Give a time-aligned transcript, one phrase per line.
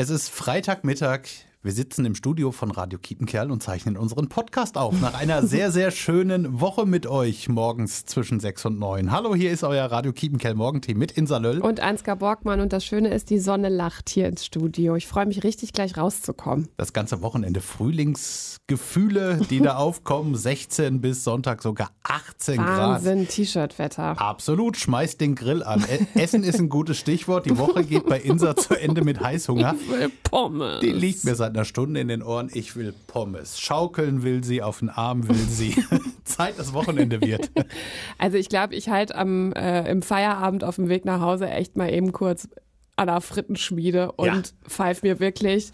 [0.00, 1.22] Es ist Freitagmittag.
[1.68, 4.98] Wir sitzen im Studio von Radio Kiepenkerl und zeichnen unseren Podcast auf.
[5.02, 9.12] Nach einer sehr, sehr schönen Woche mit euch morgens zwischen 6 und 9.
[9.12, 11.58] Hallo, hier ist euer Radio Kiepenkerl Morgenteam mit Insa Löll.
[11.58, 12.60] Und Ansgar Borgmann.
[12.60, 14.96] Und das Schöne ist, die Sonne lacht hier ins Studio.
[14.96, 16.68] Ich freue mich richtig, gleich rauszukommen.
[16.78, 20.36] Das ganze Wochenende Frühlingsgefühle, die da aufkommen.
[20.36, 22.78] 16 bis Sonntag sogar 18 Wahnsinn, Grad.
[22.94, 24.18] Wahnsinn, T-Shirt-Wetter.
[24.18, 25.84] Absolut, schmeißt den Grill an.
[25.84, 27.44] E- Essen ist ein gutes Stichwort.
[27.44, 29.74] Die Woche geht bei Insa zu Ende mit Heißhunger.
[29.78, 30.80] Ich will Pommes.
[30.80, 32.50] Die liegt mir seit einer Stunde in den Ohren.
[32.54, 33.58] Ich will Pommes.
[33.60, 35.74] Schaukeln will sie, auf den Arm will sie.
[36.24, 37.50] Zeit, dass Wochenende wird.
[38.18, 41.76] Also ich glaube, ich halte am äh, im Feierabend auf dem Weg nach Hause echt
[41.76, 42.48] mal eben kurz
[42.96, 44.42] an der Frittenschmiede und Ja.
[44.68, 45.70] pfeife mir wirklich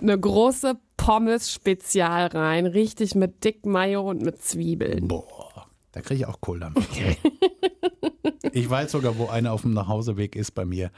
[0.00, 2.66] eine große Pommes-Spezial rein.
[2.66, 5.06] Richtig mit dick Mayo und mit Zwiebeln.
[5.08, 6.86] Boah, da kriege ich auch Kohldampf.
[8.52, 10.90] Ich weiß sogar, wo eine auf dem Nachhauseweg ist bei mir.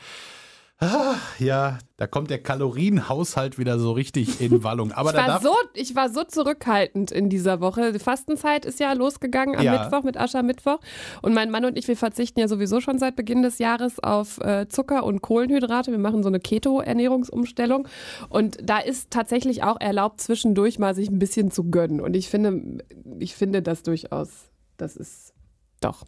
[0.78, 4.92] Ah, ja, da kommt der Kalorienhaushalt wieder so richtig in Wallung.
[4.92, 7.94] Aber Ich war, so, ich war so zurückhaltend in dieser Woche.
[7.94, 9.82] Die Fastenzeit ist ja losgegangen am Ja.
[9.82, 10.78] Mittwoch mit Aschermittwoch.
[11.22, 14.38] Und mein Mann und ich, wir verzichten ja sowieso schon seit Beginn des Jahres auf
[14.42, 15.90] äh, Zucker und Kohlenhydrate.
[15.92, 17.88] Wir machen so eine Keto-Ernährungsumstellung.
[18.28, 22.02] Und da ist tatsächlich auch erlaubt, zwischendurch mal sich ein bisschen zu gönnen.
[22.02, 22.84] Und ich finde,
[23.18, 24.28] ich finde das durchaus,
[24.76, 25.32] das ist
[25.80, 26.04] doch.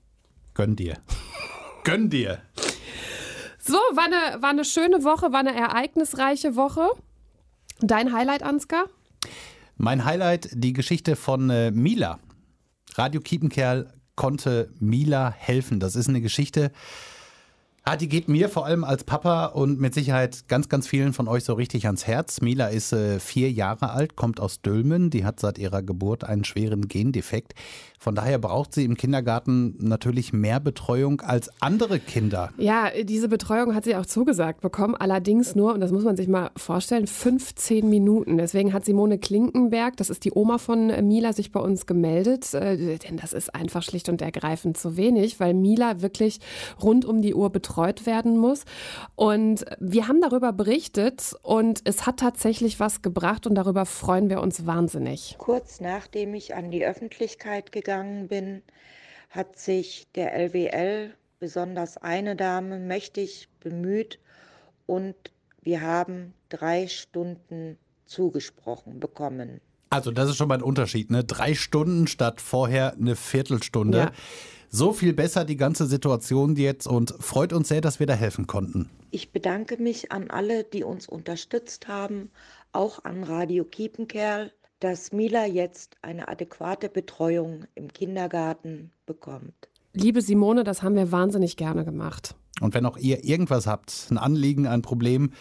[0.53, 0.99] gönn dir.
[1.85, 2.43] Gönn dir.
[3.69, 6.89] So, war eine, war eine schöne Woche, war eine ereignisreiche Woche.
[7.81, 8.87] Dein Highlight, Ansgar?
[9.77, 12.19] Mein Highlight, die Geschichte von äh, Mila.
[12.95, 15.81] Radio Kiepenkerl konnte Mila helfen.
[15.81, 16.73] Das ist eine Geschichte,
[17.89, 21.27] ah, die geht mir vor allem als Papa und mit Sicherheit ganz, ganz vielen von
[21.27, 22.43] euch so richtig ans Herz.
[22.43, 25.09] Mila ist äh, vier Jahre alt, kommt aus Dülmen.
[25.09, 27.55] Die hat seit ihrer Geburt einen schweren Gendefekt.
[27.99, 32.51] Von daher braucht sie im Kindergarten natürlich mehr Betreuung als andere Kinder.
[32.57, 36.29] Ja, diese Betreuung hat sie auch zugesagt bekommen, allerdings nur, und das muss man sich
[36.29, 38.39] mal vorstellen, 15 Minuten.
[38.39, 42.99] Deswegen hat Simone Klinkenberg, das ist die Oma von Mila, sich bei uns gemeldet, äh,
[42.99, 46.39] denn das ist einfach schlicht und ergreifend zu wenig, weil Mila wirklich
[46.81, 48.65] rund um die Uhr betreut werden muss.
[49.15, 54.41] Und wir haben darüber berichtet und es hat tatsächlich was gebracht und darüber freuen wir
[54.41, 55.37] uns wahnsinnig.
[55.39, 58.63] Kurz nachdem ich an die Öffentlichkeit gegangen bin,
[59.31, 64.19] hat sich der LWL, besonders eine Dame, mächtig bemüht
[64.87, 65.15] und
[65.63, 69.61] wir haben drei Stunden zugesprochen bekommen.
[69.91, 71.25] Also das ist schon mal ein Unterschied, ne?
[71.25, 73.99] Drei Stunden statt vorher eine Viertelstunde.
[73.99, 74.13] Ja.
[74.71, 78.47] So viel besser die ganze Situation jetzt und freut uns sehr, dass wir da helfen
[78.47, 78.91] konnten.
[79.11, 82.31] Ich bedanke mich an alle, die uns unterstützt haben,
[82.73, 89.55] auch an Radio Kiepenkerl, dass Mila jetzt eine adäquate Betreuung im Kindergarten bekommt.
[89.95, 92.35] Liebe Simone, das haben wir wahnsinnig gerne gemacht.
[92.61, 95.33] Und wenn auch ihr irgendwas habt, ein Anliegen, ein Problem,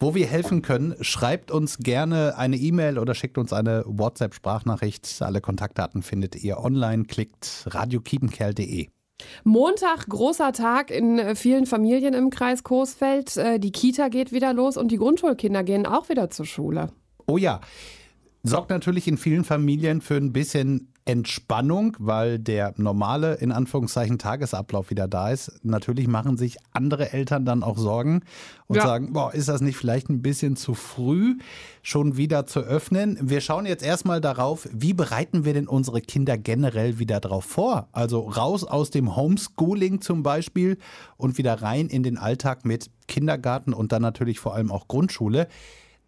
[0.00, 5.20] wo wir helfen können, schreibt uns gerne eine E-Mail oder schickt uns eine WhatsApp-Sprachnachricht.
[5.20, 7.04] Alle Kontaktdaten findet ihr online.
[7.04, 8.88] Klickt radiokiepenkerl.de.
[9.42, 13.36] Montag, großer Tag in äh, vielen Familien im Kreis Coesfeld.
[13.36, 16.92] Äh, Die Kita geht wieder los und die Grundschulkinder gehen auch wieder zur Schule.
[17.26, 17.60] Oh ja,
[18.44, 24.90] sorgt natürlich in vielen Familien für ein bisschen Entspannung, weil der normale, in Anführungszeichen, Tagesablauf
[24.90, 25.58] wieder da ist.
[25.64, 28.20] Natürlich machen sich andere Eltern dann auch Sorgen
[28.66, 28.82] und Ja.
[28.82, 31.38] sagen, boah, ist das nicht vielleicht ein bisschen zu früh,
[31.82, 33.18] schon wieder zu öffnen?
[33.22, 37.88] Wir schauen jetzt erstmal darauf, wie bereiten wir denn unsere Kinder generell wieder drauf vor?
[37.92, 40.76] Also raus aus dem Homeschooling zum Beispiel
[41.16, 45.48] und wieder rein in den Alltag mit Kindergarten und dann natürlich vor allem auch Grundschule.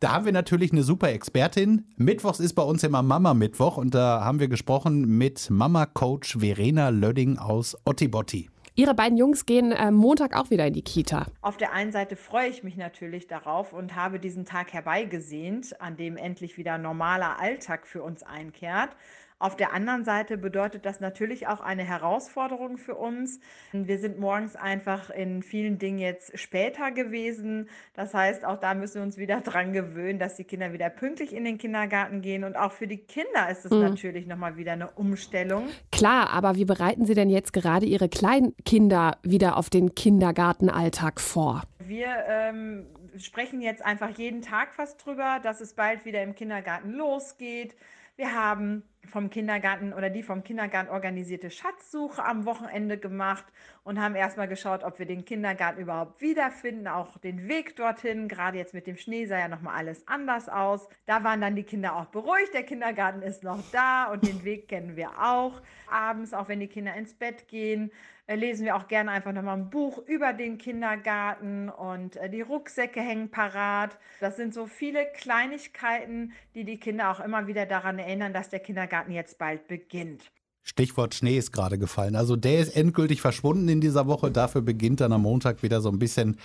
[0.01, 1.85] Da haben wir natürlich eine super Expertin.
[1.99, 7.37] Mittwochs ist bei uns immer Mama-Mittwoch und da haben wir gesprochen mit Mama-Coach Verena Lödding
[7.37, 8.49] aus Ottibotti.
[8.77, 11.27] Ihre beiden Jungs gehen äh, Montag auch wieder in die Kita.
[11.43, 15.99] Auf der einen Seite freue ich mich natürlich darauf und habe diesen Tag herbeigesehnt, an
[15.99, 18.97] dem endlich wieder normaler Alltag für uns einkehrt.
[19.41, 23.41] Auf der anderen Seite bedeutet das natürlich auch eine Herausforderung für uns.
[23.73, 27.71] Wir sind morgens einfach in vielen Dingen jetzt später gewesen.
[27.95, 31.35] Das heißt, auch da müssen wir uns wieder dran gewöhnen, dass die Kinder wieder pünktlich
[31.35, 32.45] in den Kindergarten gehen.
[32.45, 33.81] Und auch für die Kinder ist es Mhm.
[33.81, 35.69] natürlich nochmal wieder eine Umstellung.
[35.91, 41.63] Klar, aber wie bereiten Sie denn jetzt gerade Ihre Kleinkinder wieder auf den Kindergartenalltag vor?
[41.79, 42.85] Wir ähm,
[43.17, 47.75] sprechen jetzt einfach jeden Tag fast drüber, dass es bald wieder im Kindergarten losgeht.
[48.17, 53.45] Wir haben vom Kindergarten oder die vom Kindergarten organisierte Schatzsuche am Wochenende gemacht
[53.83, 58.29] und haben erstmal geschaut, ob wir den Kindergarten überhaupt wiederfinden, auch den Weg dorthin.
[58.29, 60.89] Gerade jetzt mit dem Schnee sah ja nochmal alles anders aus.
[61.07, 62.55] Da waren dann die Kinder auch beruhigt.
[62.55, 65.61] Der Kindergarten ist noch da und den Weg kennen wir auch.
[65.91, 67.91] Abends, auch wenn die Kinder ins Bett gehen,
[68.27, 72.43] äh, lesen wir auch gerne einfach nochmal ein Buch über den Kindergarten und äh, die
[72.43, 73.99] Rucksäcke hängen parat.
[74.21, 78.61] Das sind so viele Kleinigkeiten, die die Kinder auch immer wieder daran erinnern, dass der
[78.61, 80.23] Kindergarten jetzt bald beginnt.
[80.63, 82.15] Stichwort Schnee ist gerade gefallen.
[82.15, 84.31] Also der ist endgültig verschwunden in dieser Woche.
[84.31, 86.37] Dafür beginnt dann am Montag wieder so ein bisschen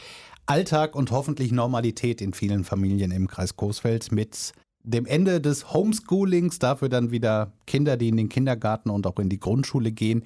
[0.46, 4.54] Alltag und hoffentlich Normalität in vielen Familien im Kreis Coesfeld mit
[4.84, 9.30] dem Ende des Homeschoolings, dafür dann wieder Kinder, die in den Kindergarten und auch in
[9.30, 10.24] die Grundschule gehen.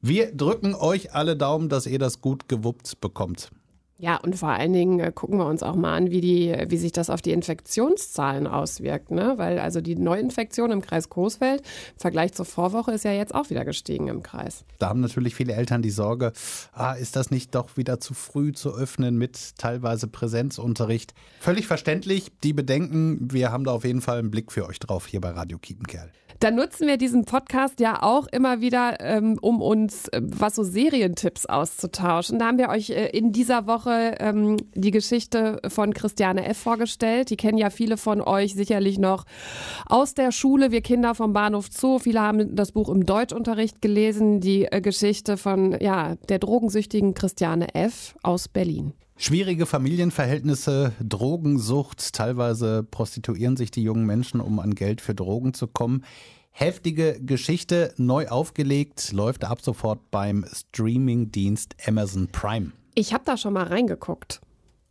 [0.00, 3.52] Wir drücken euch alle Daumen, dass ihr das gut gewuppt bekommt.
[4.00, 6.78] Ja, und vor allen Dingen äh, gucken wir uns auch mal an, wie, die, wie
[6.78, 9.10] sich das auf die Infektionszahlen auswirkt.
[9.10, 9.34] Ne?
[9.36, 13.50] Weil also die Neuinfektion im Kreis Coesfeld im Vergleich zur Vorwoche ist ja jetzt auch
[13.50, 14.64] wieder gestiegen im Kreis.
[14.78, 16.32] Da haben natürlich viele Eltern die Sorge,
[16.72, 21.12] ah, ist das nicht doch wieder zu früh zu öffnen mit teilweise Präsenzunterricht?
[21.38, 23.30] Völlig verständlich, die Bedenken.
[23.30, 26.10] Wir haben da auf jeden Fall einen Blick für euch drauf hier bei Radio Kiepenkerl.
[26.40, 30.64] Dann nutzen wir diesen Podcast ja auch immer wieder, ähm, um uns, äh, was so
[30.64, 32.38] Serientipps auszutauschen.
[32.38, 36.56] Da haben wir euch äh, in dieser Woche ähm, die Geschichte von Christiane F.
[36.56, 37.28] vorgestellt.
[37.28, 39.26] Die kennen ja viele von euch sicherlich noch
[39.84, 40.70] aus der Schule.
[40.70, 41.98] Wir Kinder vom Bahnhof Zoo.
[41.98, 44.40] Viele haben das Buch im Deutschunterricht gelesen.
[44.40, 48.14] Die äh, Geschichte von ja, der drogensüchtigen Christiane F.
[48.22, 48.94] aus Berlin.
[49.22, 55.66] Schwierige Familienverhältnisse, Drogensucht, teilweise prostituieren sich die jungen Menschen, um an Geld für Drogen zu
[55.66, 56.06] kommen.
[56.52, 62.72] Heftige Geschichte, neu aufgelegt, läuft ab sofort beim Streamingdienst Amazon Prime.
[62.94, 64.40] Ich habe da schon mal reingeguckt.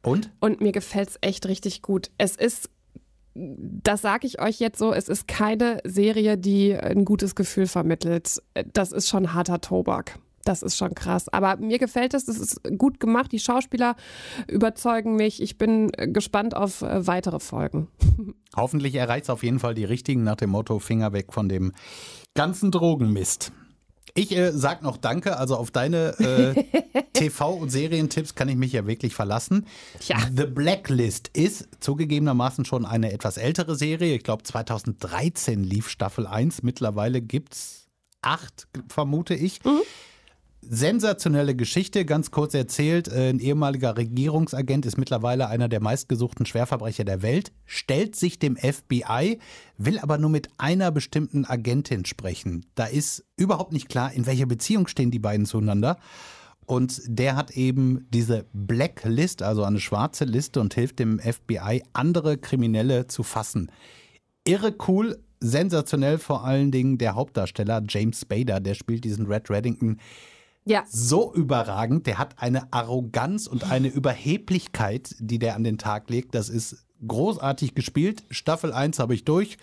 [0.04, 0.30] Und?
[0.40, 2.12] Und mir gefällt es echt richtig gut.
[2.20, 2.70] Es ist
[3.34, 8.44] das sage ich euch jetzt so, es ist keine Serie, die ein gutes Gefühl vermittelt.
[8.74, 10.20] Das ist schon harter Tobak.
[10.50, 11.30] Das ist schon krass.
[11.30, 13.32] Aber mir gefällt es, es ist gut gemacht.
[13.32, 13.96] Die Schauspieler
[14.48, 15.44] überzeugen mich.
[15.44, 17.88] Ich bin gespannt auf äh, weitere Folgen.
[18.56, 21.72] Hoffentlich erreicht es auf jeden Fall die richtigen nach dem Motto Finger weg von dem
[22.34, 23.52] ganzen Drogenmist.
[24.16, 26.64] Ich äh, sag noch Danke, also auf deine äh,
[27.16, 29.68] TV- und Serientipps kann ich mich ja wirklich verlassen.
[30.00, 30.18] Tja.
[30.36, 34.16] The Blacklist ist zugegebenermaßen schon eine etwas ältere Serie.
[34.16, 36.64] Ich glaube 2013 lief Staffel 1.
[36.64, 37.88] Mittlerweile gibt es
[38.24, 39.64] acht, vermute ich.
[39.64, 39.82] Mhm
[40.62, 43.08] sensationelle Geschichte, ganz kurz erzählt.
[43.08, 48.58] Äh, ein ehemaliger Regierungsagent ist mittlerweile einer der meistgesuchten Schwerverbrecher der Welt, stellt sich dem
[48.58, 49.40] FBI,
[49.78, 52.66] will aber nur mit einer bestimmten Agentin sprechen.
[52.76, 55.98] Da ist überhaupt nicht klar, in welcher Beziehung stehen die beiden zueinander.
[56.66, 62.38] Und der hat eben diese Blacklist, also eine schwarze Liste und hilft dem FBI, andere
[62.38, 63.72] Kriminelle zu fassen.
[64.46, 69.98] Irre cool, sensationell vor allen Dingen der Hauptdarsteller James Spader, der spielt diesen Red Reddington
[70.66, 70.84] ja.
[70.88, 72.08] so überragend.
[72.08, 76.36] Der hat eine Arroganz und eine Überheblichkeit, die der an den Tag legt.
[76.36, 78.24] Das ist großartig gespielt.
[78.30, 79.58] Staffel 1 habe ich durch.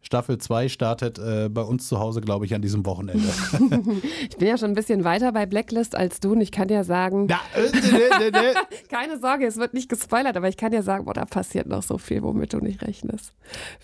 [0.00, 3.28] Staffel 2 startet äh, bei uns zu Hause, glaube ich, an diesem Wochenende.
[4.30, 6.84] ich bin ja schon ein bisschen weiter bei Blacklist als du und ich kann dir
[6.84, 7.26] sagen.
[7.28, 8.54] Na, äh, ne, ne, ne.
[8.88, 11.82] keine Sorge, es wird nicht gespoilert, aber ich kann dir sagen, boah, da passiert noch
[11.82, 13.34] so viel, womit du nicht rechnest.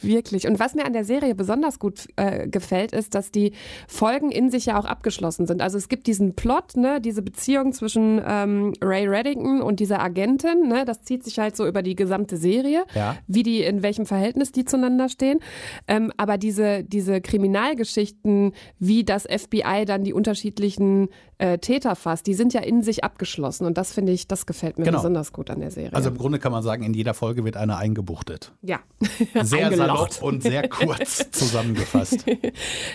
[0.01, 0.47] Wirklich.
[0.47, 3.53] Und was mir an der Serie besonders gut äh, gefällt, ist, dass die
[3.89, 5.61] Folgen in sich ja auch abgeschlossen sind.
[5.61, 10.69] Also es gibt diesen Plot, ne, diese Beziehung zwischen ähm, Ray Reddington und dieser Agentin,
[10.69, 13.17] ne, das zieht sich halt so über die gesamte Serie, ja.
[13.27, 15.41] wie die, in welchem Verhältnis die zueinander stehen.
[15.89, 22.35] Ähm, aber diese, diese Kriminalgeschichten, wie das FBI dann die unterschiedlichen äh, Täter fasst, die
[22.35, 23.67] sind ja in sich abgeschlossen.
[23.67, 24.99] Und das finde ich, das gefällt mir genau.
[24.99, 25.93] besonders gut an der Serie.
[25.93, 28.53] Also im Grunde kann man sagen, in jeder Folge wird einer eingebuchtet.
[28.63, 28.81] Ja.
[29.43, 32.25] Sehr salopp und sehr kurz zusammengefasst.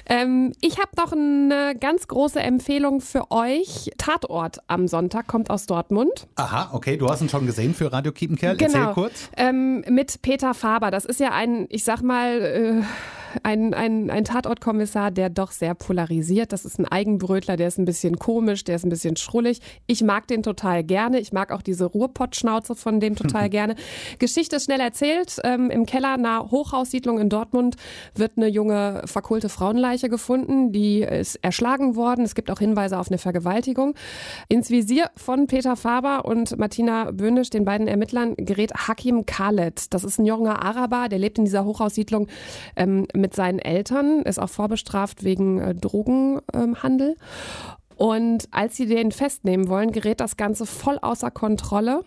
[0.06, 3.92] ähm, ich habe noch eine ganz große Empfehlung für euch.
[3.98, 6.28] Tatort am Sonntag kommt aus Dortmund.
[6.36, 6.98] Aha, okay.
[6.98, 8.58] Du hast ihn schon gesehen für Radio Kiepenkerl.
[8.58, 8.80] Genau.
[8.80, 9.30] Erzähl kurz.
[9.38, 10.92] Ähm, mit Peter Faber.
[10.92, 12.82] Das ist ja ein, ich sag mal, äh,
[13.44, 16.54] ein, ein, ein Tatortkommissar, der doch sehr polarisiert.
[16.54, 19.62] Das ist ein Eigenbrötler, der ist ein bisschen komisch, der ist ein bisschen schrullig.
[19.88, 21.20] Ich mag den total gerne.
[21.20, 23.76] Ich mag auch diese Ruhrpottschnauze von dem total gerne.
[24.20, 25.38] Geschichte schnell erzählt.
[25.44, 27.76] Ähm, Im Keller einer Hochhaussiedlung in Dortmund
[28.16, 30.72] wird eine junge verkohlte Frauenleiche gefunden.
[30.72, 32.26] Die ist erschlagen worden.
[32.26, 33.96] Es gibt auch Hinweise auf eine Vergewaltigung.
[34.48, 39.94] Ins Visier von Peter Faber und Martina Böhnisch, den beiden Ermittlern, gerät Hakim Khaled.
[39.94, 42.28] Das ist ein junger Araber, der lebt in dieser Hochhaussiedlung
[42.76, 47.16] ähm, mit seinen Eltern, ist auch vorbestraft wegen äh, Drogenhandel.
[47.96, 52.02] Und als sie den festnehmen wollen, gerät das Ganze voll außer Kontrolle.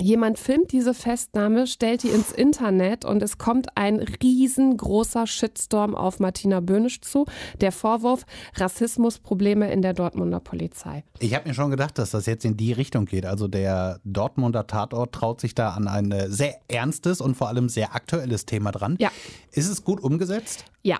[0.00, 6.20] Jemand filmt diese Festnahme, stellt die ins Internet und es kommt ein riesengroßer Shitstorm auf
[6.20, 7.26] Martina Böhnisch zu.
[7.60, 11.04] Der Vorwurf Rassismusprobleme in der Dortmunder Polizei.
[11.18, 13.26] Ich habe mir schon gedacht, dass das jetzt in die Richtung geht.
[13.26, 17.94] Also der Dortmunder Tatort traut sich da an ein sehr ernstes und vor allem sehr
[17.94, 18.96] aktuelles Thema dran.
[18.98, 19.10] Ja.
[19.52, 20.64] Ist es gut umgesetzt?
[20.82, 20.98] Ja,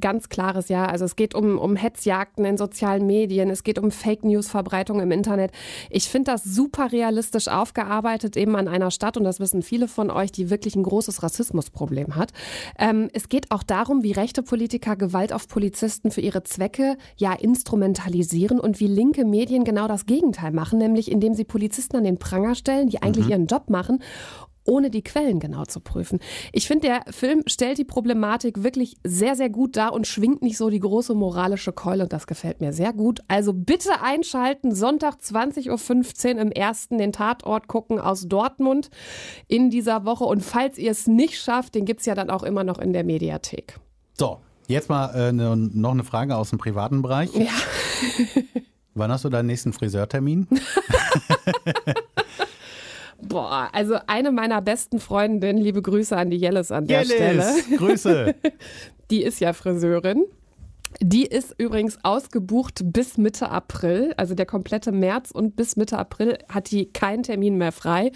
[0.00, 0.86] ganz klares Ja.
[0.86, 5.10] Also es geht um, um Hetzjagden in sozialen Medien, es geht um Fake News-Verbreitung im
[5.10, 5.52] Internet.
[5.90, 10.10] Ich finde das super realistisch aufgearbeitet, eben an einer Stadt, und das wissen viele von
[10.10, 12.32] euch, die wirklich ein großes Rassismusproblem hat.
[12.78, 17.32] Ähm, es geht auch darum, wie rechte Politiker Gewalt auf Polizisten für ihre Zwecke ja
[17.32, 22.18] instrumentalisieren und wie linke Medien genau das Gegenteil machen, nämlich indem sie Polizisten an den
[22.18, 23.30] Pranger stellen, die eigentlich mhm.
[23.30, 24.00] ihren Job machen
[24.64, 26.18] ohne die Quellen genau zu prüfen.
[26.52, 30.56] Ich finde, der Film stellt die Problematik wirklich sehr, sehr gut dar und schwingt nicht
[30.56, 33.20] so die große moralische Keule und das gefällt mir sehr gut.
[33.28, 38.90] Also bitte einschalten, Sonntag 20.15 Uhr im ersten den Tatort gucken aus Dortmund
[39.48, 42.42] in dieser Woche und falls ihr es nicht schafft, den gibt es ja dann auch
[42.42, 43.78] immer noch in der Mediathek.
[44.18, 44.38] So,
[44.68, 47.34] jetzt mal äh, ne, noch eine Frage aus dem privaten Bereich.
[47.34, 47.46] Ja.
[48.94, 50.48] Wann hast du deinen nächsten Friseurtermin?
[53.22, 57.14] Boah, also eine meiner besten Freundinnen, liebe Grüße an die Jellis an der Jellis,
[57.62, 57.76] Stelle.
[57.76, 58.34] Grüße.
[59.10, 60.24] Die ist ja Friseurin.
[61.00, 66.38] Die ist übrigens ausgebucht bis Mitte April, also der komplette März und bis Mitte April
[66.48, 68.10] hat die keinen Termin mehr frei.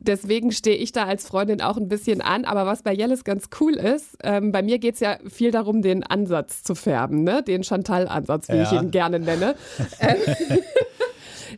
[0.00, 2.44] Deswegen stehe ich da als Freundin auch ein bisschen an.
[2.44, 5.82] Aber was bei Jellis ganz cool ist, ähm, bei mir geht es ja viel darum,
[5.82, 7.44] den Ansatz zu färben, ne?
[7.44, 8.62] den Chantal-Ansatz, wie ja.
[8.64, 9.54] ich ihn gerne nenne.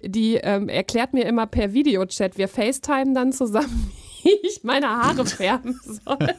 [0.02, 5.26] Die ähm, erklärt mir immer per Videochat, wir FaceTime dann zusammen, wie ich meine Haare
[5.26, 6.35] färben soll.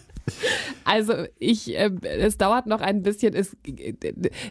[0.85, 3.35] Also ich, äh, es dauert noch ein bisschen.
[3.35, 3.55] Es,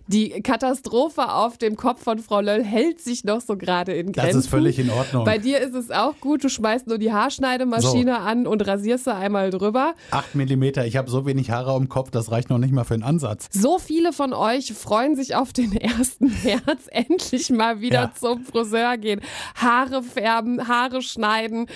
[0.06, 4.36] die Katastrophe auf dem Kopf von Frau Löll hält sich noch so gerade in Grenzen.
[4.36, 5.24] Das ist völlig in Ordnung.
[5.24, 6.44] Bei dir ist es auch gut.
[6.44, 8.18] Du schmeißt nur die Haarschneidemaschine so.
[8.18, 9.94] an und rasierst sie einmal drüber.
[10.10, 10.86] Acht Millimeter.
[10.86, 13.48] Ich habe so wenig Haare am Kopf, das reicht noch nicht mal für einen Ansatz.
[13.50, 16.18] So viele von euch freuen sich auf den 1.
[16.20, 18.12] März endlich mal wieder ja.
[18.18, 19.20] zum Friseur gehen.
[19.54, 21.66] Haare färben, Haare schneiden,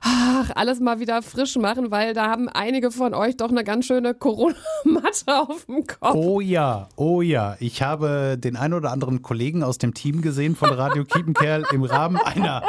[0.00, 3.86] ach, alles mal wieder frisch machen, weil da haben einige von euch doch eine ganz
[3.86, 6.14] schöne Corona-Matte auf dem Kopf.
[6.14, 7.56] Oh ja, oh ja.
[7.60, 11.84] Ich habe den ein oder anderen Kollegen aus dem Team gesehen von Radio Kiepenkerl im
[11.84, 12.62] Rahmen einer,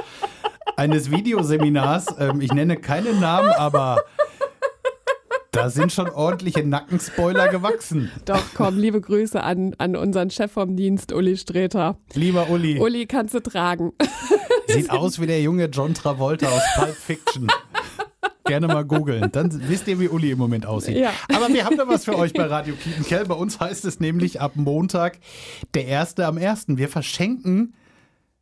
[0.77, 2.07] eines Videoseminars.
[2.19, 4.03] Ähm, ich nenne keine Namen, aber
[5.53, 8.11] da sind schon ordentliche Nackenspoiler gewachsen.
[8.25, 11.97] Doch, komm, liebe Grüße an, an unseren Chef vom Dienst, Uli Streter.
[12.13, 12.79] Lieber Uli.
[12.79, 13.93] Uli kannst du tragen.
[14.67, 17.47] Sieht aus wie der junge John Travolta aus Pulp Fiction.
[18.45, 19.31] Gerne mal googeln.
[19.31, 20.97] Dann wisst ihr, wie Uli im Moment aussieht.
[20.97, 21.11] Ja.
[21.33, 23.25] Aber wir haben da was für euch bei Radio Kietenkerl.
[23.25, 25.19] Bei uns heißt es nämlich ab Montag
[25.73, 26.77] der erste am ersten.
[26.77, 27.73] Wir verschenken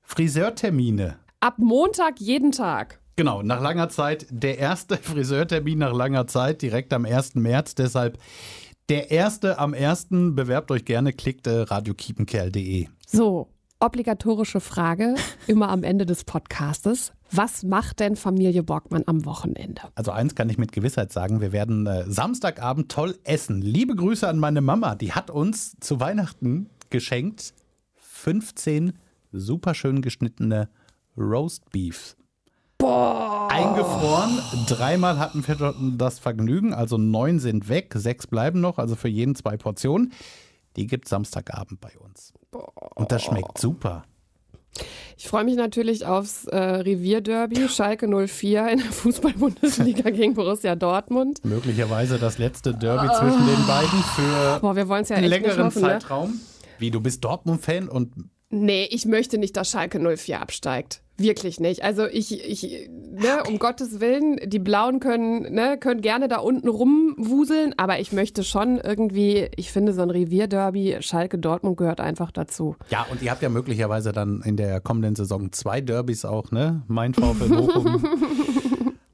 [0.01, 1.17] Friseurtermine.
[1.39, 2.99] Ab Montag jeden Tag.
[3.15, 7.35] Genau, nach langer Zeit der erste Friseurtermin nach langer Zeit, direkt am 1.
[7.35, 7.75] März.
[7.75, 8.17] Deshalb
[8.89, 10.35] der erste am ersten.
[10.35, 12.87] Bewerbt euch gerne, klickt äh, radiokiepenkerl.de.
[13.05, 13.49] So,
[13.81, 15.15] obligatorische Frage
[15.47, 17.11] immer am Ende des Podcastes.
[17.31, 19.81] Was macht denn Familie Borgmann am Wochenende?
[19.95, 23.61] Also eins kann ich mit Gewissheit sagen, wir werden äh, Samstagabend toll essen.
[23.61, 27.53] Liebe Grüße an meine Mama, die hat uns zu Weihnachten geschenkt
[27.95, 28.93] 15
[29.31, 30.69] super schön geschnittene
[31.17, 32.15] Roast Beefs.
[32.77, 33.47] Boah.
[33.51, 34.39] Eingefroren.
[34.67, 39.35] Dreimal hatten wir das Vergnügen, also neun sind weg, sechs bleiben noch, also für jeden
[39.35, 40.13] zwei Portionen.
[40.75, 42.33] Die gibt Samstagabend bei uns.
[42.95, 44.05] Und das schmeckt super.
[45.17, 51.43] Ich freue mich natürlich aufs äh, Revierderby, Schalke 04 in der Fußball-Bundesliga gegen Borussia Dortmund.
[51.43, 53.19] Möglicherweise das letzte Derby oh.
[53.19, 55.87] zwischen den beiden für Boah, ja einen längeren hoffen, ne?
[55.89, 56.31] Zeitraum.
[56.31, 56.39] Ne?
[56.79, 58.13] Wie, du bist Dortmund-Fan und.
[58.49, 61.03] Nee, ich möchte nicht, dass Schalke 04 absteigt.
[61.21, 61.83] Wirklich nicht.
[61.83, 66.67] Also ich, ich ne, um Gottes Willen, die Blauen können, ne, können gerne da unten
[66.67, 72.31] rumwuseln, aber ich möchte schon irgendwie, ich finde so ein Revierderby, Schalke Dortmund gehört einfach
[72.31, 72.75] dazu.
[72.89, 76.81] Ja, und ihr habt ja möglicherweise dann in der kommenden Saison zwei Derbys auch, ne?
[76.87, 78.03] Mein VfL Bochum.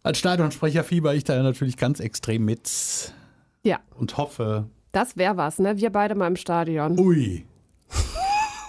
[0.04, 3.14] Als Stadionsprecher fieber ich da natürlich ganz extrem mit.
[3.64, 3.80] Ja.
[3.98, 4.68] Und hoffe.
[4.92, 5.78] Das wäre was, ne?
[5.78, 6.98] Wir beide mal im Stadion.
[6.98, 7.46] Ui.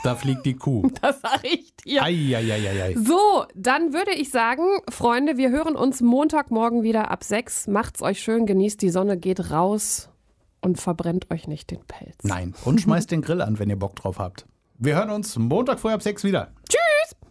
[0.05, 0.89] Da fliegt die Kuh.
[1.03, 2.03] Das sag ich dir.
[2.03, 2.95] Eieieiei.
[2.97, 7.67] So, dann würde ich sagen, Freunde, wir hören uns Montagmorgen wieder ab sechs.
[7.67, 10.11] Macht's euch schön, genießt die Sonne, geht raus
[10.61, 12.17] und verbrennt euch nicht den Pelz.
[12.23, 14.47] Nein, und schmeißt den Grill an, wenn ihr Bock drauf habt.
[14.79, 16.53] Wir hören uns Montag früh ab sechs wieder.
[16.69, 16.98] Tschüss.